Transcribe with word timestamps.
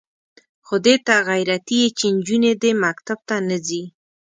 خو 0.65 0.75
دې 0.85 0.95
ته 1.05 1.15
غیرتي 1.29 1.77
یې 1.83 1.89
چې 1.97 2.05
نجونې 2.17 2.51
دې 2.61 2.71
مکتب 2.83 3.19
ته 3.27 3.35
نه 3.49 3.57
ځي. 3.67 3.83